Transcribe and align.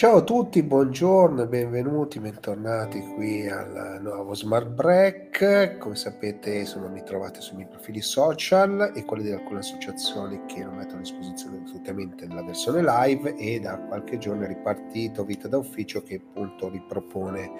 Ciao 0.00 0.16
a 0.16 0.22
tutti, 0.22 0.62
buongiorno 0.62 1.42
e 1.42 1.46
benvenuti, 1.46 2.20
bentornati 2.20 3.00
qui 3.00 3.46
al 3.46 3.98
nuovo 4.00 4.32
Smart 4.34 4.68
Break. 4.68 5.76
Come 5.76 5.94
sapete, 5.94 6.60
insomma, 6.60 6.88
mi 6.88 7.02
trovate 7.04 7.42
sui 7.42 7.56
miei 7.56 7.68
profili 7.68 8.00
social 8.00 8.92
e 8.94 9.04
quelli 9.04 9.24
di 9.24 9.32
alcune 9.32 9.58
associazioni 9.58 10.40
che 10.46 10.64
non 10.64 10.76
mettono 10.76 11.00
a 11.00 11.02
disposizione 11.02 11.58
gratuitamente 11.58 12.26
la 12.28 12.42
versione 12.42 12.82
live 12.82 13.34
e 13.36 13.60
da 13.60 13.76
qualche 13.76 14.16
giorno 14.16 14.44
è 14.44 14.48
ripartito 14.48 15.22
Vita 15.22 15.48
da 15.48 15.58
Ufficio 15.58 16.02
che 16.02 16.14
appunto 16.14 16.70
ripropone 16.70 17.50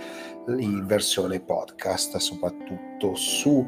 in 0.47 0.87
versione 0.87 1.41
podcast, 1.41 2.17
soprattutto 2.17 3.17
su 3.17 3.67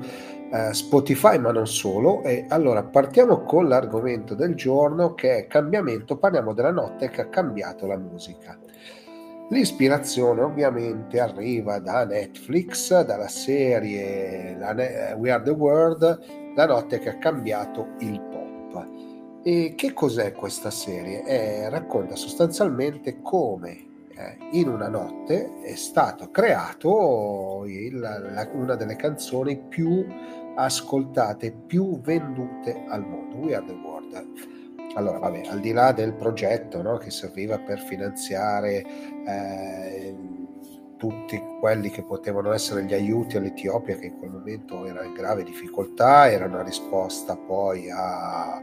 eh, 0.53 0.75
Spotify, 0.75 1.39
ma 1.39 1.51
non 1.51 1.67
solo. 1.67 2.23
E 2.23 2.45
allora 2.49 2.83
partiamo 2.85 3.43
con 3.43 3.69
l'argomento 3.69 4.35
del 4.35 4.55
giorno 4.55 5.15
che 5.15 5.39
è 5.39 5.47
cambiamento. 5.47 6.19
Parliamo 6.19 6.53
della 6.53 6.71
notte 6.71 7.09
che 7.09 7.23
ha 7.23 7.29
cambiato 7.29 7.87
la 7.87 7.97
musica. 7.97 8.59
L'ispirazione 9.49 10.43
ovviamente 10.43 11.21
arriva 11.21 11.79
da 11.79 12.05
Netflix, 12.05 13.03
dalla 13.03 13.29
serie 13.29 14.57
We 15.17 15.31
Are 15.31 15.43
the 15.43 15.51
World, 15.51 16.55
la 16.55 16.67
notte 16.67 16.99
che 16.99 17.11
ha 17.11 17.19
cambiato 17.19 17.89
il 18.01 18.21
pop. 18.21 18.89
E 19.43 19.75
che 19.75 19.93
cos'è 19.93 20.33
questa 20.33 20.71
serie? 20.71 21.25
Eh, 21.25 21.69
racconta 21.69 22.15
sostanzialmente 22.15 23.21
come 23.21 23.91
eh, 24.15 24.37
in 24.53 24.69
una 24.69 24.89
notte 24.89 25.61
è 25.63 25.75
stato 25.75 26.31
creato 26.31 27.65
il, 27.67 27.99
la, 27.99 28.49
una 28.53 28.75
delle 28.75 28.97
canzoni 28.97 29.59
più 29.59 30.05
ascoltate, 30.55 31.53
più 31.53 32.01
vendute 32.01 32.85
al 32.89 33.07
mondo, 33.07 33.37
We 33.37 33.55
Are 33.55 33.65
the 33.65 33.73
World. 33.73 34.27
Allora, 34.95 35.19
vabbè, 35.19 35.47
al 35.49 35.61
di 35.61 35.73
là 35.73 35.93
del 35.93 36.13
progetto 36.13 36.83
no, 36.83 36.99
che 36.99 37.11
serviva 37.11 37.59
per 37.59 37.79
finanziare 37.79 38.85
eh, 39.27 40.15
tutti 40.99 41.43
quelli 41.59 41.91
che 41.91 42.05
potevano 42.05 42.53
essere 42.53 42.85
gli 42.85 42.93
aiuti 42.93 43.37
all'Etiopia, 43.37 43.97
che 43.97 44.07
in 44.07 44.19
quel 44.19 44.31
momento 44.31 44.85
era 44.87 45.03
in 45.03 45.15
grave 45.15 45.43
difficoltà, 45.43 46.31
era 46.31 46.45
una 46.45 46.63
risposta 46.63 47.37
poi 47.37 47.91
a, 47.91 48.55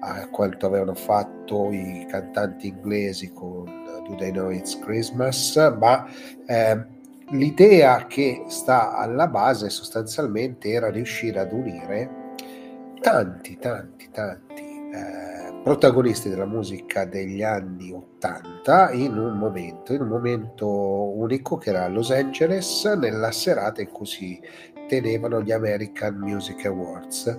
a 0.00 0.28
quanto 0.30 0.66
avevano 0.66 0.94
fatto 0.94 1.70
i 1.70 2.06
cantanti 2.08 2.68
inglesi 2.68 3.32
con 3.32 3.64
Do 4.08 4.14
They 4.16 4.32
Know 4.32 4.50
It's 4.50 4.78
Christmas, 4.78 5.54
ma 5.78 6.06
eh, 6.46 6.94
l'idea 7.30 8.06
che 8.06 8.44
sta 8.48 8.96
alla 8.96 9.26
base 9.26 9.68
sostanzialmente 9.70 10.70
era 10.70 10.90
riuscire 10.90 11.40
ad 11.40 11.52
unire 11.52 12.24
tanti, 13.00 13.56
tanti, 13.58 14.08
tanti 14.12 14.62
eh, 14.62 15.60
protagonisti 15.62 16.28
della 16.28 16.46
musica 16.46 17.04
degli 17.04 17.42
anni 17.42 17.92
80 17.92 18.92
in 18.92 19.18
un 19.18 19.36
momento, 19.36 19.92
in 19.92 20.02
un 20.02 20.08
momento 20.08 20.68
unico 20.68 21.56
che 21.56 21.70
era 21.70 21.84
a 21.84 21.88
Los 21.88 22.10
Angeles 22.10 22.84
nella 22.84 23.32
serata 23.32 23.80
in 23.80 23.90
cui 23.90 24.06
si 24.06 24.40
tenevano 24.86 25.42
gli 25.42 25.50
American 25.50 26.18
Music 26.18 26.64
Awards. 26.66 27.38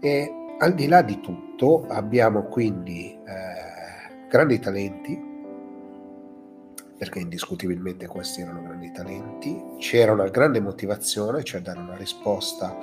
E 0.00 0.32
al 0.58 0.74
di 0.74 0.86
là 0.86 1.02
di 1.02 1.20
tutto 1.20 1.86
abbiamo 1.88 2.44
quindi 2.44 3.12
eh, 3.12 4.28
grandi 4.28 4.58
talenti, 4.58 5.35
perché 6.96 7.18
indiscutibilmente 7.18 8.06
questi 8.06 8.40
erano 8.40 8.62
grandi 8.62 8.90
talenti, 8.92 9.62
c'era 9.78 10.12
una 10.12 10.28
grande 10.28 10.60
motivazione, 10.60 11.44
cioè 11.44 11.60
dare 11.60 11.78
una 11.78 11.96
risposta 11.96 12.76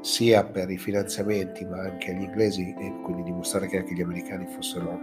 sia 0.00 0.44
per 0.44 0.70
i 0.70 0.78
finanziamenti 0.78 1.64
ma 1.64 1.80
anche 1.80 2.12
agli 2.12 2.22
inglesi 2.22 2.74
e 2.78 2.94
quindi 3.02 3.24
dimostrare 3.24 3.66
che 3.66 3.78
anche 3.78 3.92
gli 3.92 4.02
americani 4.02 4.46
fossero 4.46 5.00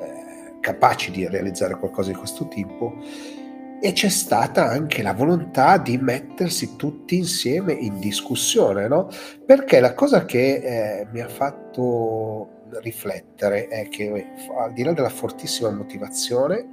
eh, 0.00 0.54
capaci 0.60 1.10
di 1.10 1.26
realizzare 1.26 1.76
qualcosa 1.78 2.10
di 2.10 2.16
questo 2.16 2.48
tipo 2.48 2.94
e 3.80 3.92
c'è 3.92 4.08
stata 4.08 4.66
anche 4.66 5.02
la 5.02 5.12
volontà 5.12 5.76
di 5.78 5.98
mettersi 5.98 6.74
tutti 6.76 7.16
insieme 7.16 7.74
in 7.74 7.98
discussione, 7.98 8.88
no? 8.88 9.08
Perché 9.44 9.78
la 9.78 9.92
cosa 9.92 10.24
che 10.24 10.54
eh, 10.54 11.06
mi 11.12 11.20
ha 11.20 11.28
fatto 11.28 12.62
riflettere 12.80 13.68
è 13.68 13.88
che 13.88 14.26
al 14.56 14.72
di 14.72 14.82
là 14.82 14.92
della 14.92 15.10
fortissima 15.10 15.70
motivazione 15.70 16.66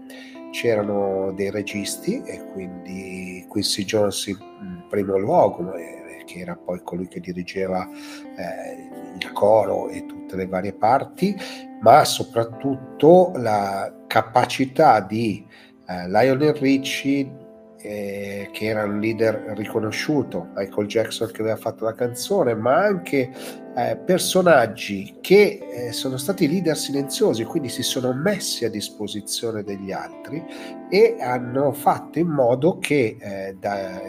c'erano 0.51 1.31
dei 1.33 1.49
registi 1.49 2.21
e 2.23 2.45
quindi 2.51 3.45
Quincy 3.47 3.83
Jones 3.83 4.27
in 4.27 4.83
primo 4.89 5.17
luogo, 5.17 5.73
eh, 5.73 6.23
che 6.25 6.39
era 6.39 6.55
poi 6.55 6.81
colui 6.83 7.07
che 7.07 7.19
dirigeva 7.19 7.87
eh, 7.89 9.15
il 9.19 9.31
coro 9.31 9.89
e 9.89 10.05
tutte 10.05 10.35
le 10.35 10.47
varie 10.47 10.73
parti, 10.73 11.35
ma 11.81 12.05
soprattutto 12.05 13.31
la 13.35 14.03
capacità 14.07 14.99
di 14.99 15.45
eh, 15.87 16.07
Lionel 16.07 16.53
Richie 16.53 17.40
eh, 17.81 18.49
che 18.51 18.65
era 18.65 18.83
un 18.83 18.99
leader 18.99 19.53
riconosciuto, 19.55 20.49
Michael 20.55 20.87
Jackson 20.87 21.31
che 21.31 21.41
aveva 21.41 21.57
fatto 21.57 21.85
la 21.85 21.93
canzone, 21.93 22.53
ma 22.53 22.75
anche 22.75 23.31
eh, 23.75 23.97
personaggi 23.97 25.17
che 25.21 25.59
eh, 25.71 25.91
sono 25.91 26.17
stati 26.17 26.47
leader 26.47 26.77
silenziosi, 26.77 27.43
quindi 27.43 27.69
si 27.69 27.83
sono 27.83 28.13
messi 28.13 28.65
a 28.65 28.69
disposizione 28.69 29.63
degli 29.63 29.91
altri 29.91 30.43
e 30.89 31.17
hanno 31.19 31.71
fatto 31.71 32.19
in 32.19 32.27
modo 32.27 32.77
che 32.79 33.17
eh, 33.19 33.55
da, 33.59 34.01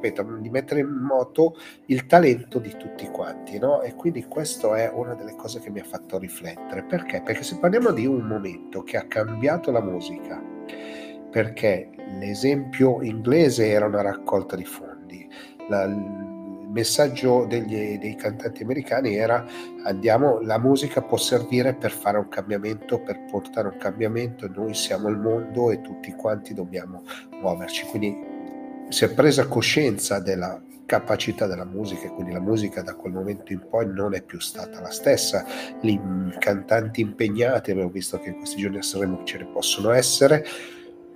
di 0.00 0.48
mettere 0.50 0.80
in 0.80 0.88
moto 0.88 1.56
il 1.86 2.06
talento 2.06 2.58
di 2.58 2.74
tutti 2.76 3.06
quanti, 3.08 3.58
no? 3.58 3.82
E 3.82 3.94
quindi 3.94 4.24
questa 4.24 4.76
è 4.76 4.90
una 4.92 5.14
delle 5.14 5.34
cose 5.34 5.60
che 5.60 5.70
mi 5.70 5.80
ha 5.80 5.84
fatto 5.84 6.18
riflettere. 6.18 6.84
Perché? 6.84 7.20
Perché 7.22 7.42
se 7.42 7.58
parliamo 7.58 7.90
di 7.90 8.06
un 8.06 8.20
momento 8.20 8.82
che 8.82 8.96
ha 8.96 9.06
cambiato 9.06 9.70
la 9.70 9.82
musica, 9.82 10.40
perché 11.30 11.90
l'esempio 12.18 13.02
inglese 13.02 13.68
era 13.68 13.86
una 13.86 14.02
raccolta 14.02 14.56
di 14.56 14.64
fondi. 14.64 15.28
La, 15.68 15.84
il 15.84 16.74
messaggio 16.74 17.46
degli, 17.46 17.98
dei 17.98 18.14
cantanti 18.14 18.62
americani 18.62 19.16
era 19.16 19.44
andiamo, 19.84 20.40
la 20.40 20.58
musica 20.58 21.00
può 21.00 21.16
servire 21.16 21.74
per 21.74 21.90
fare 21.90 22.18
un 22.18 22.28
cambiamento, 22.28 23.00
per 23.00 23.24
portare 23.30 23.68
un 23.68 23.78
cambiamento, 23.78 24.48
noi 24.54 24.74
siamo 24.74 25.08
il 25.08 25.16
mondo 25.16 25.70
e 25.70 25.80
tutti 25.80 26.12
quanti 26.12 26.54
dobbiamo 26.54 27.02
muoverci. 27.40 27.86
Quindi 27.86 28.16
si 28.88 29.04
è 29.04 29.12
presa 29.12 29.46
coscienza 29.46 30.18
della 30.20 30.60
capacità 30.88 31.46
della 31.46 31.66
musica 31.66 32.06
e 32.06 32.10
quindi 32.10 32.32
la 32.32 32.40
musica 32.40 32.80
da 32.80 32.94
quel 32.94 33.12
momento 33.12 33.52
in 33.52 33.60
poi 33.68 33.86
non 33.86 34.14
è 34.14 34.22
più 34.22 34.40
stata 34.40 34.80
la 34.80 34.90
stessa. 34.90 35.44
I 35.82 36.00
cantanti 36.38 37.02
impegnati, 37.02 37.70
abbiamo 37.70 37.90
visto 37.90 38.18
che 38.18 38.30
in 38.30 38.36
questi 38.36 38.56
giorni 38.56 38.78
a 38.78 38.82
Sanremo 38.82 39.22
ce 39.24 39.38
ne 39.38 39.44
possono 39.46 39.90
essere, 39.90 40.46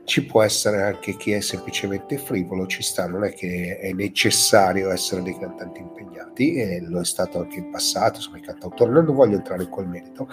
ci 0.04 0.24
può 0.26 0.42
essere 0.42 0.82
anche 0.82 1.16
chi 1.16 1.32
è 1.32 1.40
semplicemente 1.40 2.18
frivolo, 2.18 2.66
ci 2.66 2.82
sta, 2.82 3.06
non 3.06 3.24
è 3.24 3.32
che 3.32 3.78
è 3.78 3.92
necessario 3.92 4.90
essere 4.90 5.22
dei 5.22 5.38
cantanti 5.38 5.80
impegnati, 5.80 6.54
e 6.54 6.80
lo 6.80 7.00
è 7.00 7.04
stato 7.04 7.40
anche 7.40 7.58
in 7.58 7.70
passato, 7.70 8.20
sono 8.20 8.36
i 8.36 8.42
cantautori, 8.42 8.92
non 8.92 9.04
voglio 9.06 9.36
entrare 9.36 9.62
in 9.62 9.68
quel 9.68 9.86
merito, 9.86 10.28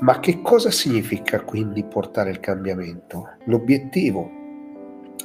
ma 0.00 0.20
che 0.20 0.42
cosa 0.42 0.70
significa 0.70 1.40
quindi 1.42 1.84
portare 1.84 2.30
il 2.30 2.40
cambiamento? 2.40 3.36
L'obiettivo, 3.44 4.30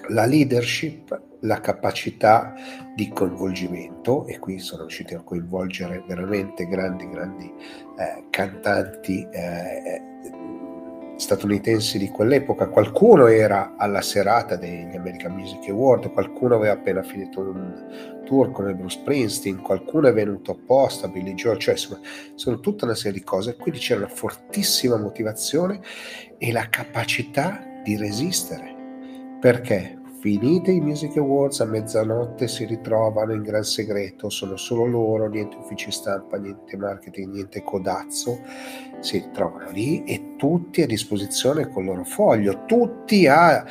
la 0.09 0.25
leadership, 0.25 1.27
la 1.41 1.59
capacità 1.59 2.53
di 2.95 3.09
coinvolgimento 3.09 4.25
e 4.25 4.39
qui 4.39 4.59
sono 4.59 4.81
riusciti 4.81 5.13
a 5.13 5.21
coinvolgere 5.21 6.03
veramente 6.07 6.67
grandi, 6.67 7.09
grandi 7.09 7.45
eh, 7.97 8.25
cantanti 8.29 9.27
eh, 9.31 10.01
statunitensi 11.19 11.97
di 11.97 12.07
quell'epoca. 12.07 12.69
Qualcuno 12.69 13.27
era 13.27 13.75
alla 13.77 14.01
serata 14.01 14.55
degli 14.55 14.95
American 14.95 15.33
Music 15.33 15.67
Award, 15.67 16.11
qualcuno 16.13 16.55
aveva 16.55 16.73
appena 16.73 17.03
finito 17.03 17.41
un 17.41 18.21
tour 18.25 18.51
con 18.51 18.69
il 18.69 18.75
Bruce 18.75 18.99
Springsteen, 18.99 19.61
qualcuno 19.61 20.07
è 20.07 20.13
venuto 20.13 20.51
apposta, 20.51 21.09
Billy 21.09 21.33
George, 21.33 21.59
cioè 21.59 21.73
insomma, 21.73 21.99
sono 22.35 22.59
tutta 22.61 22.85
una 22.85 22.95
serie 22.95 23.19
di 23.19 23.25
cose. 23.25 23.57
Quindi 23.57 23.81
c'era 23.81 23.99
una 23.99 24.09
fortissima 24.09 24.95
motivazione 24.95 25.81
e 26.37 26.51
la 26.53 26.69
capacità 26.69 27.63
di 27.83 27.97
resistere. 27.97 28.77
Perché? 29.41 29.98
Finite 30.19 30.71
i 30.71 30.81
Music 30.81 31.15
Awards 31.15 31.61
a 31.61 31.65
mezzanotte 31.65 32.49
si 32.49 32.65
ritrovano 32.65 33.31
in 33.31 33.41
gran 33.41 33.63
segreto, 33.63 34.29
sono 34.29 34.57
solo 34.57 34.85
loro, 34.85 35.29
niente 35.29 35.55
uffici 35.55 35.91
stampa, 35.91 36.37
niente 36.37 36.75
marketing, 36.75 37.31
niente 37.31 37.63
codazzo, 37.63 38.41
si 38.99 39.19
ritrovano 39.19 39.71
lì 39.71 40.03
e 40.03 40.35
tutti 40.35 40.81
a 40.81 40.85
disposizione 40.85 41.69
col 41.69 41.85
loro 41.85 42.03
foglio, 42.03 42.65
tutti 42.65 43.27
a 43.27 43.65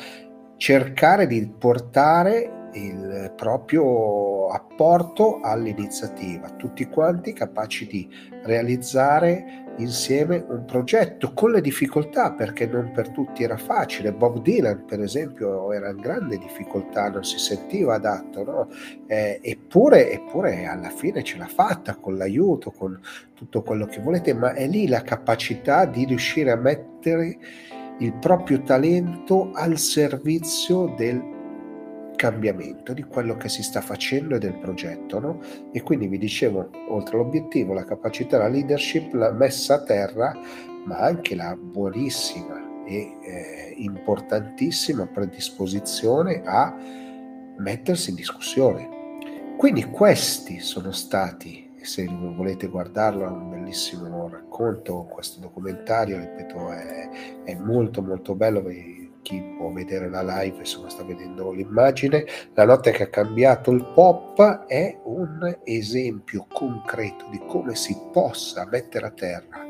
cercare 0.57 1.27
di 1.27 1.47
portare 1.55 2.69
il 2.73 3.31
proprio 3.35 4.47
apporto 4.47 5.41
all'iniziativa, 5.41 6.49
tutti 6.49 6.85
quanti 6.85 7.31
capaci 7.31 7.85
di 7.85 8.09
realizzare 8.43 9.65
insieme 9.79 10.45
un 10.47 10.65
progetto 10.65 11.33
con 11.33 11.51
le 11.51 11.61
difficoltà 11.61 12.31
perché 12.33 12.67
non 12.67 12.91
per 12.91 13.09
tutti 13.09 13.43
era 13.43 13.57
facile. 13.57 14.13
Bob 14.13 14.41
Dylan, 14.41 14.85
per 14.85 15.01
esempio, 15.01 15.71
era 15.73 15.89
in 15.89 15.97
grande 15.97 16.37
difficoltà, 16.37 17.09
non 17.09 17.23
si 17.23 17.37
sentiva 17.37 17.95
adatto, 17.95 18.43
no? 18.43 18.67
eh, 19.07 19.39
eppure, 19.41 20.11
eppure 20.11 20.65
alla 20.65 20.89
fine 20.89 21.23
ce 21.23 21.37
l'ha 21.37 21.47
fatta 21.47 21.95
con 21.95 22.17
l'aiuto, 22.17 22.71
con 22.71 22.99
tutto 23.33 23.61
quello 23.61 23.85
che 23.85 24.01
volete, 24.01 24.33
ma 24.33 24.53
è 24.53 24.67
lì 24.67 24.87
la 24.87 25.01
capacità 25.01 25.85
di 25.85 26.05
riuscire 26.05 26.51
a 26.51 26.55
mettere 26.55 27.37
il 27.99 28.13
proprio 28.13 28.61
talento 28.61 29.51
al 29.53 29.77
servizio 29.77 30.93
del 30.97 31.37
cambiamento 32.19 32.91
di 32.91 33.03
quello 33.03 33.37
che 33.37 33.47
si 33.47 33.63
sta 33.63 33.79
facendo 33.79 34.35
e 34.35 34.39
del 34.39 34.59
progetto. 34.59 35.19
No? 35.19 35.39
E 35.71 35.81
quindi 35.81 36.07
vi 36.07 36.17
dicevo, 36.17 36.69
oltre 36.89 37.15
all'obiettivo, 37.15 37.73
la 37.73 37.85
capacità, 37.85 38.37
la 38.37 38.49
leadership, 38.49 39.13
la 39.13 39.31
messa 39.31 39.75
a 39.75 39.83
terra, 39.83 40.37
ma 40.83 40.97
anche 40.97 41.33
la 41.33 41.55
buonissima 41.55 42.83
e 42.85 43.15
eh, 43.23 43.73
importantissima 43.77 45.07
predisposizione 45.07 46.41
a 46.43 46.75
mettersi 47.57 48.09
in 48.09 48.17
discussione. 48.17 48.97
Quindi 49.57 49.85
questi 49.85 50.59
sono 50.59 50.91
stati, 50.91 51.71
se 51.81 52.05
volete 52.05 52.67
guardarlo, 52.67 53.23
è 53.23 53.27
un 53.27 53.49
bellissimo 53.49 54.27
racconto, 54.27 55.07
questo 55.09 55.39
documentario, 55.39 56.19
ripeto, 56.19 56.71
è, 56.71 57.09
è 57.45 57.55
molto 57.55 58.01
molto 58.01 58.35
bello, 58.35 58.61
chi 59.21 59.41
può 59.57 59.71
vedere 59.71 60.09
la 60.09 60.21
live, 60.21 60.59
insomma 60.59 60.89
sta 60.89 61.03
vedendo 61.03 61.51
l'immagine, 61.51 62.25
la 62.53 62.65
notte 62.65 62.91
che 62.91 63.03
ha 63.03 63.09
cambiato 63.09 63.71
il 63.71 63.85
pop 63.93 64.65
è 64.65 64.99
un 65.03 65.57
esempio 65.63 66.45
concreto 66.51 67.27
di 67.29 67.39
come 67.47 67.75
si 67.75 67.95
possa 68.11 68.67
mettere 68.69 69.05
a 69.07 69.11
terra 69.11 69.67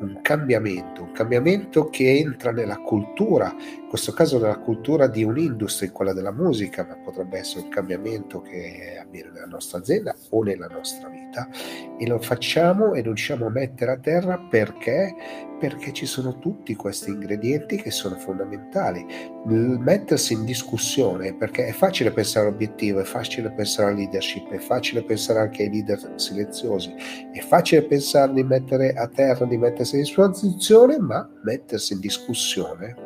un 0.00 0.20
cambiamento, 0.22 1.02
un 1.02 1.12
cambiamento 1.12 1.88
che 1.88 2.18
entra 2.18 2.50
nella 2.50 2.78
cultura, 2.78 3.54
questo 3.94 4.12
caso 4.12 4.40
nella 4.40 4.58
cultura 4.58 5.06
di 5.06 5.22
un'industria, 5.22 5.92
quella 5.92 6.12
della 6.12 6.32
musica, 6.32 6.84
ma 6.84 6.96
potrebbe 6.96 7.38
essere 7.38 7.62
un 7.62 7.68
cambiamento 7.68 8.40
che 8.40 8.98
avviene 9.00 9.30
nella 9.30 9.46
nostra 9.46 9.78
azienda 9.78 10.12
o 10.30 10.42
nella 10.42 10.66
nostra 10.66 11.08
vita 11.08 11.48
e 11.96 12.04
lo 12.04 12.18
facciamo 12.18 12.94
e 12.94 12.96
non 12.96 13.14
riusciamo 13.14 13.46
a 13.46 13.50
mettere 13.50 13.92
a 13.92 13.96
terra 13.96 14.36
perché 14.50 15.14
perché 15.60 15.92
ci 15.92 16.06
sono 16.06 16.40
tutti 16.40 16.74
questi 16.74 17.10
ingredienti 17.10 17.76
che 17.76 17.92
sono 17.92 18.16
fondamentali. 18.16 19.06
Mettersi 19.46 20.32
in 20.32 20.44
discussione, 20.44 21.32
perché 21.32 21.66
è 21.66 21.72
facile 21.72 22.10
pensare 22.10 22.48
all'obiettivo, 22.48 22.98
è 22.98 23.04
facile 23.04 23.52
pensare 23.52 23.90
alla 23.90 23.98
leadership, 23.98 24.50
è 24.50 24.58
facile 24.58 25.04
pensare 25.04 25.38
anche 25.38 25.62
ai 25.62 25.70
leader 25.70 26.14
silenziosi, 26.16 26.92
è 27.32 27.40
facile 27.42 27.84
pensare 27.84 28.32
di 28.32 28.42
mettere 28.42 28.92
a 28.94 29.06
terra, 29.06 29.46
di 29.46 29.56
mettersi 29.56 29.94
in 29.94 30.02
disposizione, 30.02 30.98
ma 30.98 31.26
mettersi 31.44 31.92
in 31.92 32.00
discussione 32.00 33.03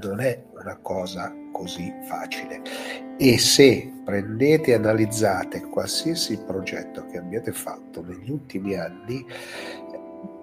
non 0.00 0.20
è 0.20 0.44
una 0.54 0.78
cosa 0.80 1.34
così 1.52 1.92
facile. 2.04 2.62
E 3.16 3.38
se 3.38 3.92
prendete 4.04 4.70
e 4.70 4.74
analizzate 4.74 5.62
qualsiasi 5.62 6.38
progetto 6.46 7.04
che 7.06 7.18
abbiate 7.18 7.52
fatto 7.52 8.02
negli 8.02 8.30
ultimi 8.30 8.74
anni, 8.74 9.24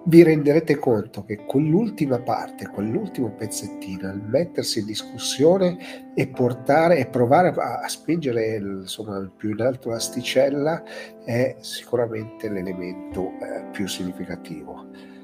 vi 0.08 0.22
renderete 0.22 0.76
conto 0.76 1.24
che 1.24 1.44
quell'ultima 1.46 2.20
parte, 2.20 2.68
quell'ultimo 2.68 3.32
pezzettino, 3.32 4.08
il 4.08 4.22
mettersi 4.22 4.78
in 4.78 4.86
discussione 4.86 6.12
e 6.14 6.28
portare 6.28 6.98
e 6.98 7.06
provare 7.06 7.48
a, 7.48 7.80
a 7.80 7.88
spingere 7.88 8.56
insomma, 8.56 9.28
più 9.36 9.50
in 9.50 9.60
alto 9.60 9.90
l'asticella 9.90 10.82
è 11.24 11.56
sicuramente 11.58 12.48
l'elemento 12.48 13.32
eh, 13.40 13.64
più 13.72 13.88
significativo. 13.88 15.15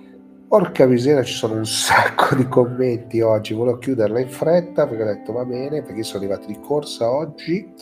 Porca 0.53 0.85
miseria, 0.85 1.23
ci 1.23 1.33
sono 1.33 1.55
un 1.55 1.65
sacco 1.65 2.35
di 2.35 2.47
commenti 2.47 3.23
oggi. 3.23 3.55
Volevo 3.55 3.79
chiuderla 3.79 4.21
in 4.21 4.29
fretta 4.29 4.87
perché 4.87 5.03
ho 5.03 5.07
detto 5.07 5.33
va 5.33 5.47
bene, 5.47 5.81
perché 5.81 6.03
sono 6.03 6.23
arrivati 6.23 6.47
di 6.49 6.61
corsa 6.61 7.11
oggi. 7.11 7.73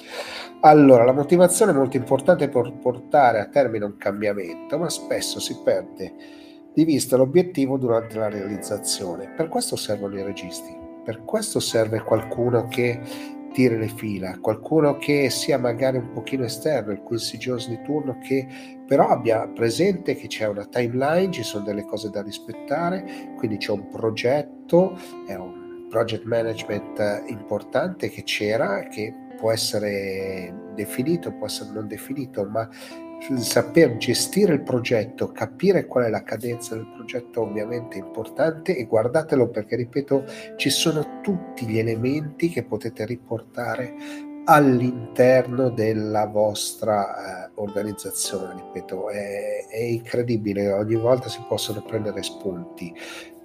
Allora, 0.60 1.02
la 1.02 1.10
motivazione 1.10 1.72
è 1.72 1.74
molto 1.74 1.96
importante 1.96 2.48
per 2.48 2.72
portare 2.80 3.40
a 3.40 3.46
termine 3.46 3.86
un 3.86 3.96
cambiamento, 3.96 4.78
ma 4.78 4.88
spesso 4.88 5.40
si 5.40 5.58
perde 5.64 6.14
di 6.72 6.84
vista 6.84 7.16
l'obiettivo 7.16 7.76
durante 7.76 8.16
la 8.16 8.28
realizzazione. 8.28 9.34
Per 9.36 9.48
questo 9.48 9.74
servono 9.74 10.16
i 10.16 10.22
registi, 10.22 10.72
per 11.04 11.24
questo 11.24 11.58
serve 11.58 12.02
qualcuno 12.02 12.68
che 12.68 13.00
tiri 13.52 13.76
le 13.76 13.88
fila, 13.88 14.38
qualcuno 14.38 14.96
che 14.96 15.30
sia 15.30 15.58
magari 15.58 15.98
un 15.98 16.12
pochino 16.12 16.44
esterno, 16.44 16.92
il 16.92 17.00
Quincy 17.00 17.36
Jones 17.38 17.68
di 17.68 17.80
turno, 17.82 18.18
che 18.18 18.46
però 18.86 19.08
abbia 19.08 19.46
presente 19.48 20.14
che 20.14 20.26
c'è 20.26 20.46
una 20.46 20.64
timeline, 20.66 21.30
ci 21.30 21.42
sono 21.42 21.64
delle 21.64 21.84
cose 21.84 22.10
da 22.10 22.22
rispettare, 22.22 23.32
quindi 23.36 23.56
c'è 23.56 23.72
un 23.72 23.88
progetto, 23.88 24.98
è 25.26 25.34
un 25.34 25.86
project 25.88 26.24
management 26.24 27.24
importante 27.26 28.08
che 28.08 28.22
c'era, 28.22 28.86
che 28.88 29.12
può 29.36 29.50
essere 29.50 30.72
definito, 30.74 31.32
può 31.32 31.46
essere 31.46 31.70
non 31.72 31.88
definito, 31.88 32.44
ma 32.44 32.68
saper 33.38 33.96
gestire 33.96 34.54
il 34.54 34.62
progetto, 34.62 35.30
capire 35.32 35.86
qual 35.86 36.04
è 36.04 36.08
la 36.08 36.22
cadenza 36.22 36.74
del 36.74 36.90
progetto 36.94 37.42
ovviamente 37.42 37.96
è 37.96 38.00
importante 38.00 38.76
e 38.76 38.86
guardatelo 38.86 39.48
perché 39.48 39.76
ripeto 39.76 40.24
ci 40.56 40.70
sono 40.70 41.20
tutti 41.22 41.66
gli 41.66 41.78
elementi 41.78 42.48
che 42.48 42.64
potete 42.64 43.04
riportare 43.04 43.94
all'interno 44.44 45.68
della 45.68 46.26
vostra 46.26 47.46
eh, 47.46 47.50
organizzazione 47.54 48.54
ripeto. 48.54 49.10
È, 49.10 49.66
è 49.68 49.78
incredibile 49.78 50.72
ogni 50.72 50.96
volta 50.96 51.28
si 51.28 51.44
possono 51.46 51.82
prendere 51.82 52.22
spunti 52.22 52.92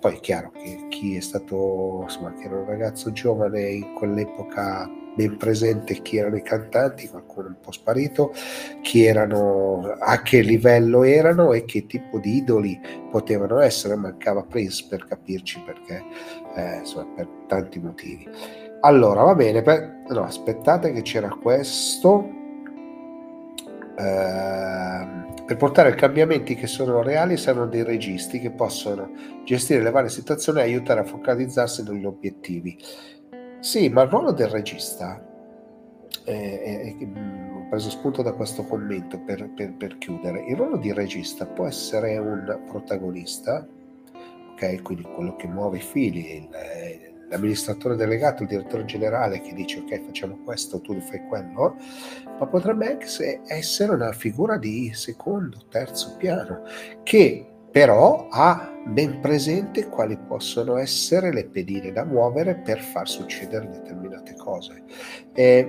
poi 0.06 0.18
è 0.18 0.19
chiaro 0.19 0.52
che 0.52 0.86
chi 0.90 1.16
è 1.16 1.19
stato 1.19 2.02
insomma 2.04 2.31
che 2.36 2.44
era 2.44 2.60
un 2.60 2.68
ragazzo 2.68 3.12
giovane 3.12 3.72
in 3.72 3.94
quell'epoca 3.96 4.88
ben 5.16 5.36
presente 5.36 6.00
chi 6.04 6.18
erano 6.18 6.36
i 6.36 6.44
cantanti, 6.44 7.07
qualcuno 7.07 7.48
un 7.48 7.56
po' 7.60 7.72
sparito, 7.72 8.31
chi 8.84 9.04
erano, 9.04 9.96
a 9.98 10.22
che 10.22 10.42
livello 10.42 11.02
erano 11.02 11.54
e 11.54 11.66
che 11.66 11.88
tipo 11.88 12.19
di 12.19 12.36
idoli 12.36 12.80
potevano 13.10 13.60
essere. 13.62 13.96
Mancava 13.96 14.44
Prince 14.44 14.86
per 14.88 15.06
capirci 15.06 15.63
perché, 15.66 16.04
eh, 16.56 16.78
insomma, 16.80 17.08
per 17.16 17.28
tanti 17.48 17.80
motivi. 17.80 18.30
Allora, 18.81 19.24
va 19.24 19.34
bene, 19.34 19.63
per, 19.63 20.04
no, 20.10 20.24
aspettate 20.24 20.92
che 20.92 21.01
c'era 21.01 21.30
questo. 21.30 22.30
Eh, 23.98 25.35
per 25.45 25.57
portare 25.57 25.94
cambiamenti 25.94 26.56
che 26.56 26.65
sono 26.65 27.03
reali 27.03 27.38
servono 27.38 27.68
dei 27.68 27.83
registi 27.83 28.39
che 28.39 28.50
possono 28.50 29.12
gestire 29.44 29.83
le 29.83 29.92
varie 29.92 30.09
situazioni 30.09 30.59
e 30.59 30.63
aiutare 30.63 31.01
a 31.01 31.06
focalizzarsi 31.06 31.83
negli 31.83 32.06
obiettivi. 32.06 32.77
Sì, 33.59 33.89
ma 33.89 34.01
il 34.01 34.09
ruolo 34.09 34.31
del 34.31 34.47
regista, 34.47 35.24
eh, 36.24 36.95
eh, 37.00 37.07
ho 37.53 37.68
preso 37.69 37.92
spunto 37.92 38.24
da 38.24 38.33
questo 38.33 38.63
commento 38.65 39.19
per, 39.19 39.50
per, 39.56 39.74
per, 39.74 39.97
chiudere, 40.00 40.45
il 40.47 40.56
ruolo 40.56 40.77
di 40.77 40.92
regista 40.92 41.45
può 41.45 41.68
essere 41.68 42.18
un 42.18 42.63
protagonista, 42.68 43.68
ok, 44.51 44.81
quindi 44.81 45.03
quello 45.03 45.36
che 45.36 45.48
muove 45.48 45.77
i 45.77 45.81
fili, 45.81 46.38
il, 46.38 47.14
l'amministratore 47.36 47.96
delegato, 47.96 48.44
il 48.44 48.50
direttore 48.50 48.86
generale 48.86 49.42
che 49.42 49.54
dice 49.54 49.80
ok 49.80 50.06
facciamo 50.06 50.39
questo, 50.44 50.82
tu 50.82 51.00
fai 51.01 51.22
quello, 51.27 51.75
ma 52.39 52.46
potrebbe 52.48 52.88
anche 52.88 53.42
essere 53.48 53.94
una 53.94 54.12
figura 54.12 54.58
di 54.58 54.92
secondo, 54.94 55.65
terzo 55.70 56.15
piano 56.18 56.63
che 57.04 57.50
però 57.75 58.30
ha 58.32 58.72
ben 58.86 59.20
presente 59.20 59.89
quali 59.89 60.18
possono 60.18 60.77
essere 60.77 61.34
le 61.34 61.46
pedine 61.46 61.92
da 61.92 62.06
muovere 62.06 62.56
per 62.56 62.80
far 62.80 63.06
succedere 63.06 63.68
determinate 63.68 64.34
cose. 64.36 64.84
Eh, 65.34 65.65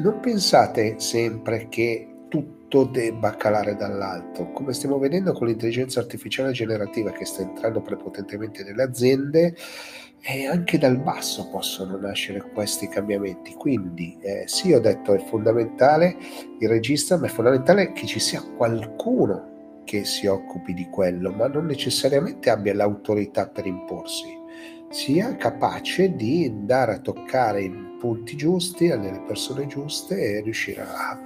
non 0.00 0.18
pensate 0.20 0.98
sempre 0.98 1.68
che 1.68 2.14
tutto 2.28 2.82
debba 2.86 3.36
calare 3.36 3.76
dall'alto, 3.76 4.50
come 4.50 4.72
stiamo 4.72 4.98
vedendo 4.98 5.32
con 5.32 5.46
l'intelligenza 5.46 6.00
artificiale 6.00 6.50
generativa 6.50 7.12
che 7.12 7.24
sta 7.24 7.42
entrando 7.42 7.80
prepotentemente 7.80 8.64
nelle 8.64 8.82
aziende, 8.82 9.54
e 10.26 10.46
anche 10.46 10.78
dal 10.78 10.96
basso 10.96 11.50
possono 11.50 11.98
nascere 11.98 12.40
questi 12.40 12.88
cambiamenti. 12.88 13.52
Quindi 13.52 14.16
eh, 14.20 14.44
sì, 14.46 14.72
ho 14.72 14.80
detto 14.80 15.12
è 15.12 15.18
fondamentale 15.18 16.16
il 16.58 16.68
regista, 16.68 17.18
ma 17.18 17.26
è 17.26 17.28
fondamentale 17.28 17.92
che 17.92 18.06
ci 18.06 18.18
sia 18.18 18.42
qualcuno 18.56 19.82
che 19.84 20.04
si 20.04 20.26
occupi 20.26 20.72
di 20.72 20.88
quello, 20.88 21.30
ma 21.30 21.46
non 21.46 21.66
necessariamente 21.66 22.48
abbia 22.48 22.72
l'autorità 22.72 23.48
per 23.48 23.66
imporsi, 23.66 24.28
sia 24.88 25.36
capace 25.36 26.14
di 26.14 26.46
andare 26.46 26.94
a 26.94 27.00
toccare 27.00 27.62
i 27.62 27.70
punti 28.00 28.34
giusti, 28.34 28.90
alle 28.90 29.22
persone 29.26 29.66
giuste 29.66 30.18
e 30.18 30.40
riuscire 30.40 30.80
a 30.80 31.20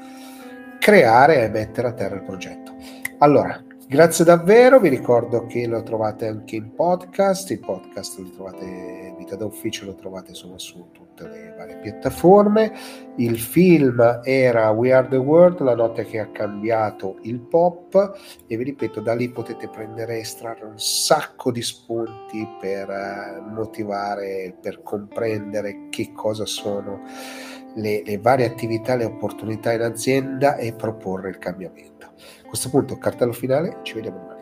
creare 0.81 1.45
e 1.45 1.49
mettere 1.49 1.87
a 1.87 1.93
terra 1.93 2.17
il 2.17 2.25
progetto. 2.25 2.75
Allora, 3.19 3.63
grazie 3.89 4.23
davvero, 4.23 4.79
vi 4.81 4.91
ricordo 4.91 5.47
che 5.47 5.67
lo 5.67 5.83
trovate 5.83 6.27
anche 6.27 6.57
in 6.57 6.75
podcast, 6.75 7.51
i 7.51 7.59
podcast 7.59 8.19
li 8.19 8.31
trovate, 8.31 9.15
Vita 9.17 9.35
da 9.35 9.47
Ufficio 9.47 9.87
lo 9.87 9.95
trovate 9.95 10.31
insomma 10.31 10.59
su 10.59 10.91
tutte 10.93 11.27
le 11.27 11.55
varie 11.57 11.79
piattaforme. 11.79 12.73
Il 13.17 13.39
film 13.39 14.21
era 14.25 14.69
We 14.71 14.93
Are 14.93 15.09
the 15.09 15.17
World, 15.17 15.63
la 15.63 15.75
notte 15.75 16.05
che 16.05 16.19
ha 16.19 16.29
cambiato 16.29 17.17
il 17.23 17.41
pop 17.41 18.19
e 18.47 18.57
vi 18.57 18.65
ripeto, 18.65 19.01
da 19.01 19.15
lì 19.15 19.31
potete 19.31 19.69
prendere 19.69 20.17
e 20.17 20.21
estrarre 20.21 20.67
un 20.67 20.79
sacco 20.79 21.51
di 21.51 21.63
spunti 21.63 22.47
per 22.61 22.91
uh, 22.91 23.51
motivare, 23.51 24.55
per 24.61 24.83
comprendere 24.83 25.89
che 25.89 26.13
cosa 26.13 26.45
sono 26.45 27.01
le, 27.75 28.03
le 28.05 28.19
varie 28.19 28.45
attività, 28.45 28.97
le 28.97 29.05
opportunità 29.07 29.73
in 29.73 29.81
azienda 29.81 30.57
e 30.57 30.75
proporre 30.75 31.31
il 31.31 31.39
cambiamento. 31.39 31.98
A 32.45 32.47
questo 32.49 32.71
punto, 32.71 32.99
cartello 32.99 33.33
finale, 33.33 33.79
ci 33.83 33.95
vediamo 33.95 34.19
domani. 34.19 34.38